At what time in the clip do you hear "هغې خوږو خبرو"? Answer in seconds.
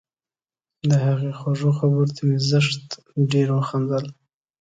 1.05-2.11